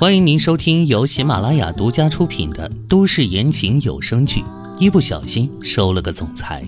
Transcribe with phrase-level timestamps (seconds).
[0.00, 4.40] 欢迎您收听由喜马拉雅独家出品的都市言情有声剧
[4.78, 6.64] 《一不小心收了个总裁》，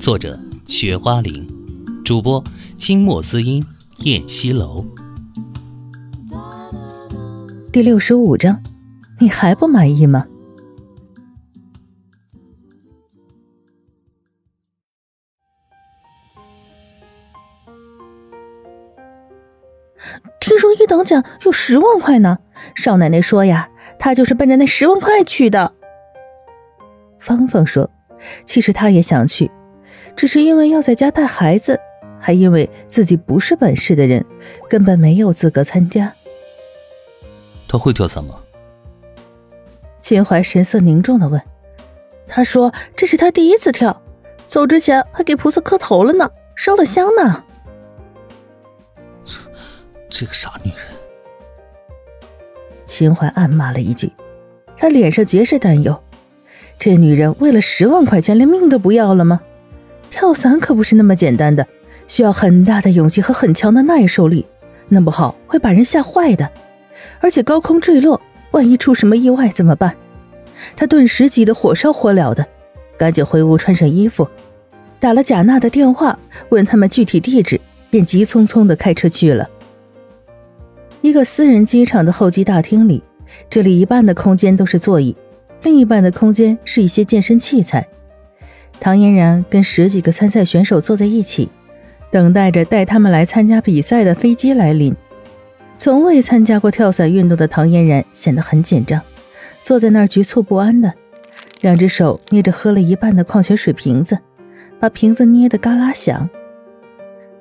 [0.00, 1.46] 作者：雪花玲，
[2.02, 2.42] 主播：
[2.78, 3.62] 清墨滋音、
[3.98, 4.86] 燕西楼。
[7.70, 8.62] 第六十五章，
[9.20, 10.26] 你还不满意吗？
[20.40, 22.38] 听说一等奖有十万块呢，
[22.74, 25.72] 少奶奶说呀，她就是奔着那十万块去的。
[27.18, 27.90] 芳芳说，
[28.44, 29.50] 其实她也想去，
[30.14, 31.80] 只是因为要在家带孩子，
[32.20, 34.24] 还因为自己不是本市的人，
[34.68, 36.14] 根本没有资格参加。
[37.68, 38.36] 她会跳伞吗？
[40.00, 41.42] 秦淮神色凝重的问。
[42.28, 44.02] 他说这是他第一次跳，
[44.48, 47.44] 走之前还给菩萨磕头了呢，烧了香呢。
[50.08, 50.95] 这个傻女人，
[52.86, 54.10] 秦淮暗骂了一句，
[54.78, 56.00] 他脸上皆是担忧。
[56.78, 59.40] 这女人为了十万块钱连命都不要了吗？
[60.08, 61.66] 跳伞可不是那么简单的，
[62.06, 64.46] 需要很大的勇气和很强的耐受力，
[64.88, 66.50] 弄不好会把人吓坏的。
[67.20, 68.20] 而且高空坠落，
[68.52, 69.96] 万一出什么意外怎么办？
[70.76, 72.46] 他顿时急得火烧火燎的，
[72.96, 74.28] 赶紧回屋穿上衣服，
[75.00, 76.18] 打了贾娜的电话，
[76.50, 79.48] 问他们具体地址，便急匆匆的开车去了。
[81.02, 83.02] 一个私人机场的候机大厅里，
[83.48, 85.14] 这里一半的空间都是座椅，
[85.62, 87.86] 另一半的空间是一些健身器材。
[88.80, 91.48] 唐嫣然跟十几个参赛选手坐在一起，
[92.10, 94.94] 等待着带他们来参加比赛的飞机来临。
[95.78, 99.00] 从未参加过跳伞运动的唐嫣然显得很紧张，
[99.62, 100.92] 坐在那儿局促不安的，
[101.60, 104.18] 两只手捏着喝了一半的矿泉水瓶子，
[104.80, 106.28] 把瓶子捏得嘎啦响。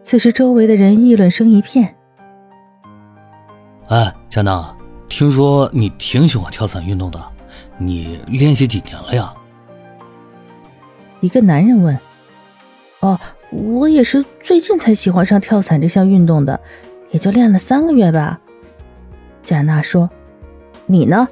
[0.01, 1.95] 此时周围的人议论声一片。
[3.87, 4.75] 哎，佳娜，
[5.07, 7.23] 听说你挺喜欢跳伞运动的，
[7.77, 9.33] 你练习几年了呀？
[11.19, 11.97] 一个男人问。
[13.01, 13.19] 哦，
[13.51, 16.59] 我也是最近才喜欢上跳伞这项运动的，
[17.11, 18.39] 也就练了三个月吧。
[19.43, 20.09] 贾娜说。
[20.87, 21.27] 你呢？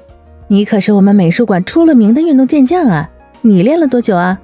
[0.48, 3.08] 你可是我们美术馆出了名的运动健将啊！
[3.42, 4.40] 你练了多久啊？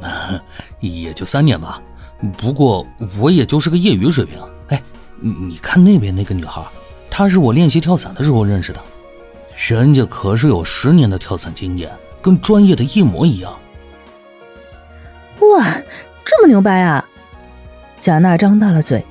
[0.80, 1.82] 也就三年吧，
[2.36, 2.86] 不过
[3.18, 4.38] 我也就是个业余水平。
[5.22, 6.60] 你看那边那个女孩，
[7.08, 8.80] 她是我练习跳伞的时候认识的，
[9.56, 11.88] 人家可是有十年的跳伞经验，
[12.20, 13.56] 跟专业的一模一样。
[15.40, 15.64] 哇，
[16.24, 17.06] 这么牛掰啊！
[18.00, 19.04] 贾娜张大了嘴，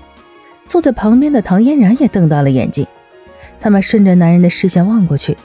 [0.67, 2.85] 坐在旁边的唐嫣然也瞪大了眼睛。
[3.61, 5.37] 他们顺着男人的视线望过去，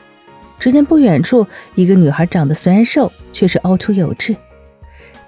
[0.59, 1.47] 只见不远处
[1.77, 4.34] 一个女孩长得虽然瘦，却是凹凸有致。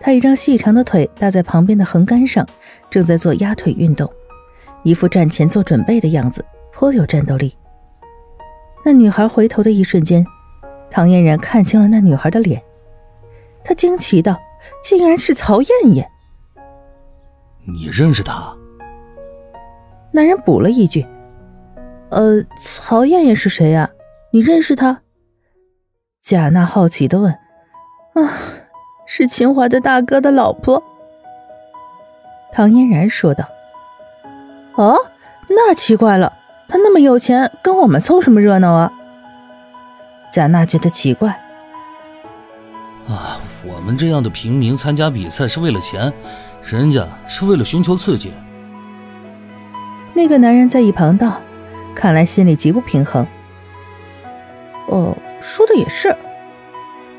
[0.00, 2.44] 她一张细长的腿搭在旁边的横杆上，
[2.90, 4.10] 正在做压腿运动。
[4.88, 7.54] 一副战前做准备的样子，颇有战斗力。
[8.84, 10.24] 那女孩回头的一瞬间，
[10.90, 12.62] 唐嫣然看清了那女孩的脸，
[13.62, 14.40] 她惊奇道
[14.82, 16.10] ：“竟然是曹艳艳！”
[17.68, 18.56] 你认识她？
[20.12, 21.06] 男人补了一句
[22.08, 23.90] ：“呃，曹艳艳是谁呀？
[24.32, 25.02] 你认识她？”
[26.22, 27.32] 贾娜好奇的问
[28.14, 28.32] ：“啊，
[29.06, 30.82] 是秦淮的大哥的老婆。”
[32.50, 33.44] 唐嫣然说道。
[34.78, 34.96] 哦，
[35.48, 36.34] 那奇怪了，
[36.68, 38.92] 他那么有钱，跟我们凑什么热闹啊？
[40.30, 41.30] 贾娜觉得奇怪。
[43.08, 46.12] 啊，我们这样的平民参加比赛是为了钱，
[46.62, 48.32] 人家是为了寻求刺激。
[50.14, 51.40] 那个男人在一旁道
[51.92, 53.26] ：“看来心里极不平衡。”
[54.86, 56.14] 哦，说的也是。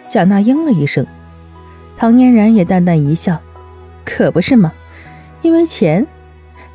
[0.07, 1.05] 贾娜应了一声，
[1.97, 3.41] 唐嫣然也淡淡一笑
[4.05, 4.71] ：“可不是吗？
[5.41, 6.07] 因为钱。”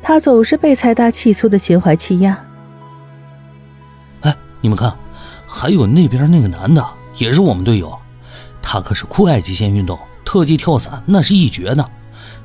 [0.07, 2.39] 他总是被财大气粗的秦淮欺压。
[4.21, 4.95] 哎，你们看，
[5.47, 7.91] 还有那边那个男的，也是我们队友，
[8.61, 11.83] 他可是酷爱极限运动，特技跳伞那是一绝呢，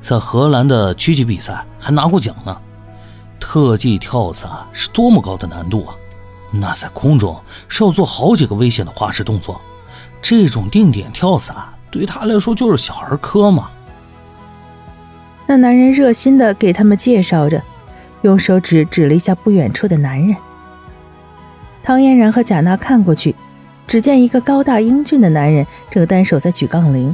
[0.01, 2.57] 在荷兰的区级比赛还拿过奖呢。
[3.39, 5.93] 特技跳伞是多么高的难度啊！
[6.49, 9.61] 那在空中是要做好几个危险的花式动作，
[10.19, 11.55] 这种定点跳伞
[11.91, 13.69] 对他来说就是小儿科嘛。
[15.51, 17.61] 那男人热心的给他们介绍着，
[18.21, 20.33] 用手指指了一下不远处的男人。
[21.83, 23.35] 唐嫣然和贾娜看过去，
[23.85, 27.13] 只见一个高大英俊的男人正单手在举杠铃。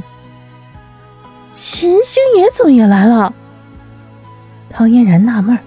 [1.50, 3.34] 秦星野怎么也来了？
[4.70, 5.58] 唐嫣然纳闷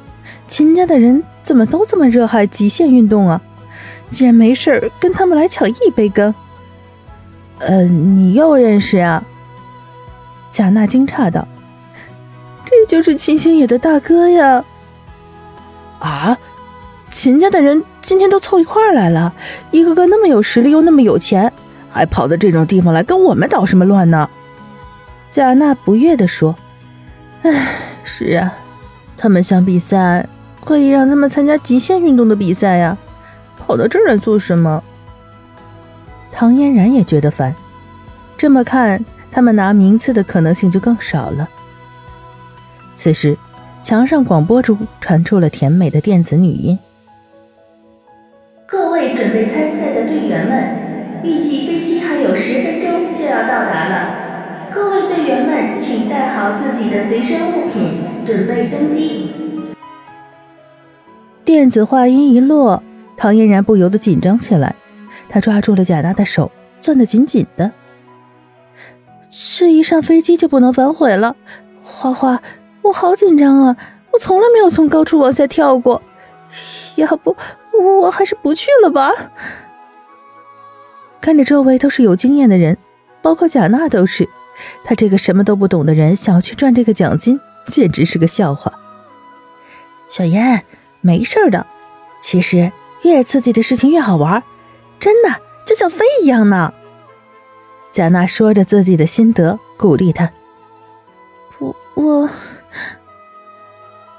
[0.47, 3.41] 秦家的人怎么都这么热爱极限运动啊？
[4.09, 6.33] 竟然没事跟他们来抢一杯羹。
[7.59, 9.21] 呃，你又认识啊？
[10.47, 11.45] 贾娜惊诧道。
[12.81, 14.66] 这就是秦星野的大哥呀！
[16.00, 16.36] 啊，
[17.12, 19.36] 秦家的人今天都凑一块儿来了，
[19.69, 21.54] 一个个那么有实力又那么有钱，
[21.92, 24.28] 还跑到这种地方来跟我们捣什么乱呢？
[25.30, 26.56] 贾娜不悦地说
[27.44, 28.51] ：“唉，是啊，
[29.16, 30.28] 他们想比赛，
[30.66, 32.98] 可以让他们参加极限运动的比赛呀，
[33.60, 34.83] 跑到这儿来做什么？”
[36.33, 37.56] 唐嫣然也觉得烦，
[38.36, 41.48] 这么看，他们拿名次的可能性就更少了。
[43.01, 43.36] 此时，
[43.81, 46.77] 墙上广播中传出了甜美的电子女音。
[48.68, 54.71] 各位准备参赛的队员们，预计飞机还有十分钟就要到达了。
[54.71, 59.31] 各位队员们，请带好自己的随身物品，准备登机。
[61.44, 62.83] 电子话音一落，
[63.18, 64.75] 唐嫣然不由得紧张起来，
[65.27, 67.71] 她抓住了贾娜的手，攥得紧紧的。
[69.31, 71.36] 这一上飞机就不能反悔了，
[71.81, 72.39] 花花，
[72.83, 73.78] 我好紧张啊！
[74.12, 76.01] 我从来没有从高处往下跳过，
[76.95, 77.36] 要不……
[78.01, 79.12] 我还是不去了吧。
[81.22, 82.78] 看着周围都是有经验的人，
[83.22, 84.28] 包括贾娜都是，
[84.83, 88.74] 他这个什么都不懂的人想要去赚这个奖金，简直是个笑话。
[90.10, 90.66] 小妍，
[91.00, 91.66] 没事的。
[92.22, 92.72] 其实
[93.04, 94.44] 越刺激的事情越好玩，
[95.00, 95.30] 真的
[95.66, 96.74] 就像飞一样呢。
[97.92, 100.31] 贾娜说着自己的心得，鼓励他。
[101.57, 102.30] 不，我。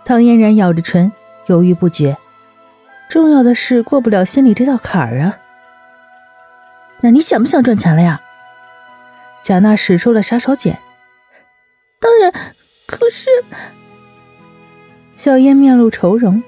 [0.04, 1.12] 唐嫣然咬着唇，
[1.46, 2.16] 犹豫不决。
[3.08, 5.38] 重要的是过不了心里这道坎儿啊！
[7.02, 8.20] 那你想不想赚钱了呀？
[9.42, 10.76] 贾娜使出了杀手锏。
[12.00, 12.32] 当然，
[12.86, 13.28] 可是
[15.14, 16.42] 小燕面露愁容。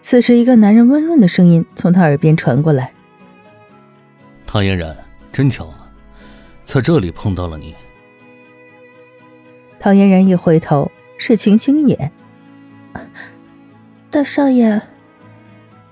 [0.00, 2.92] 此时，一个男人温润的声音从她耳边传过来
[4.44, 4.96] ：“唐嫣然，
[5.32, 5.90] 真巧啊，
[6.64, 7.74] 在这里碰到了你。”
[9.80, 12.10] 唐嫣然一回头，是秦星野。
[14.10, 14.80] 大少爷。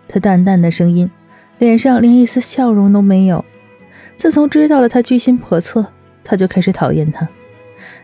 [0.08, 1.10] 他淡淡的声音，
[1.58, 3.44] 脸上连一丝笑容都没有。
[4.14, 5.86] 自从知道了他居心叵测，
[6.22, 7.28] 他就开始讨厌他。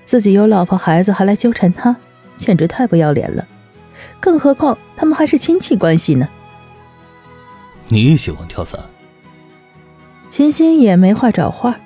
[0.05, 1.95] 自己有老婆孩子还来纠缠他，
[2.35, 3.47] 简直太不要脸了。
[4.21, 6.29] 更何况他们还是亲戚关系呢。
[7.89, 8.81] 你喜欢跳伞？
[10.29, 11.79] 秦心也没话找话，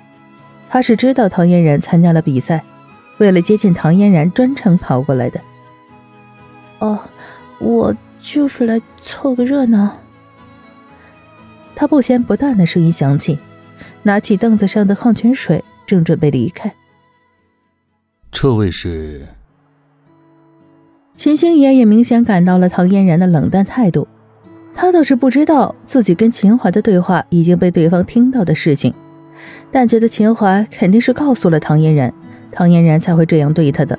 [0.71, 2.63] 他是知道唐嫣然参加了比赛，
[3.19, 5.41] 为了接近唐嫣然专程跑过来的。
[6.83, 6.99] 哦，
[7.61, 9.99] 我就是来凑个热闹。
[11.77, 13.39] 他不咸不淡的声音响起，
[14.03, 16.75] 拿起凳子上的矿泉水，正准备离开。
[18.33, 19.29] 这位是
[21.15, 24.09] 秦星爷，也明显感到了唐嫣然的冷淡态度。
[24.75, 28.93] 他倒是不知道自己跟秦淮的对话已经被对方听到的事情，
[29.71, 32.13] 但觉得秦淮肯定是告诉了唐嫣然，
[32.51, 33.97] 唐嫣然才会这样对他的。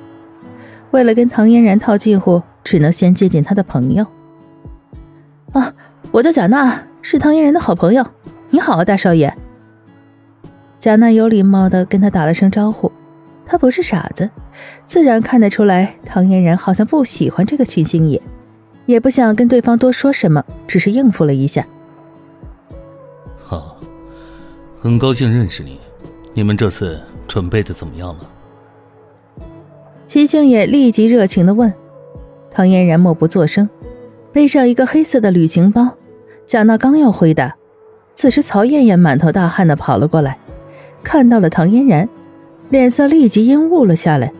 [0.90, 4.04] 为了跟唐嫣然套近乎，只能先接近他的朋友。
[5.52, 5.72] 啊，
[6.10, 6.82] 我叫贾娜。
[7.06, 8.02] 是唐嫣然的好朋友，
[8.48, 9.36] 你好啊，大少爷。
[10.78, 12.90] 贾娜有礼貌的跟他打了声招呼，
[13.44, 14.30] 他不是傻子，
[14.86, 18.22] 自然看得出来唐嫣然好像不喜欢这个秦星野，
[18.86, 21.66] 也不想跟对方多说什么，只是应付了一下。
[23.36, 23.76] 好，
[24.80, 25.78] 很高兴认识你，
[26.32, 28.30] 你们这次准备的怎么样了？
[30.06, 31.70] 秦星野立即热情的问，
[32.54, 33.68] 唐嫣然默不作声，
[34.32, 35.96] 背上一个黑色的旅行包。
[36.46, 37.56] 贾娜刚要回答，
[38.14, 40.38] 此时曹艳艳满头大汗的跑了过来，
[41.02, 42.08] 看到了唐嫣然，
[42.70, 44.32] 脸色立即阴雾了下来。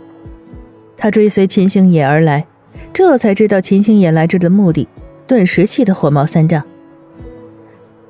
[0.96, 2.46] 她追随秦星野而来，
[2.92, 4.86] 这才知道秦星野来这的目的，
[5.26, 6.62] 顿时气得火冒三丈。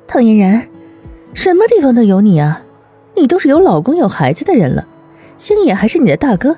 [0.05, 0.67] 唐嫣然，
[1.33, 2.61] 什么地方都有你啊！
[3.15, 4.85] 你都是有老公有孩子的人了，
[5.35, 6.57] 星野还是你的大哥，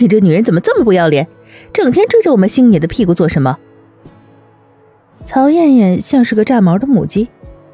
[0.00, 1.28] 你这女人怎么这么不要脸，
[1.72, 3.58] 整天追着我们星野的屁股做什么？
[5.24, 7.28] 曹艳艳像是个炸毛的母鸡，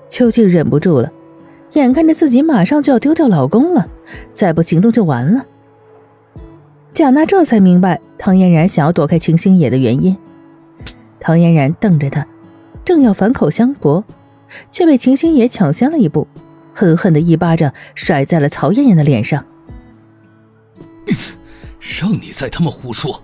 [0.09, 1.11] 究竟忍不住了，
[1.73, 3.89] 眼看着自己马上就要丢掉老公了，
[4.35, 5.47] 再不行动就完了。
[6.93, 10.17] 贾娜这才明白唐嫣然想要躲开秦星野的原因。
[11.21, 12.27] 唐嫣然瞪着他，
[12.85, 14.05] 正要反口相驳，
[14.71, 16.29] 却被秦星野抢先了一步，
[16.75, 19.45] 狠狠的一巴掌甩在了曹艳艳的脸上。
[22.01, 23.23] 让你再他妈胡说！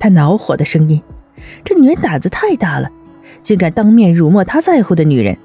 [0.00, 1.00] 他恼火的声音。
[1.64, 2.90] 这女人胆子太大了，
[3.40, 5.38] 竟敢当面辱没他在乎的女人。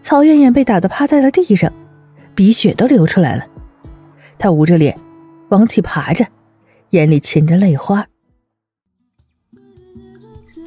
[0.00, 1.72] 曹艳艳被打得趴在了地上，
[2.34, 3.46] 鼻血都流出来了。
[4.38, 4.98] 她捂着脸，
[5.50, 6.26] 往起爬着，
[6.90, 8.06] 眼里噙着泪花。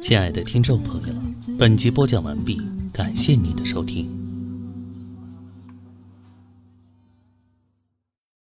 [0.00, 1.14] 亲爱的听众朋友，
[1.58, 2.60] 本集播讲完毕，
[2.92, 4.21] 感谢您的收听。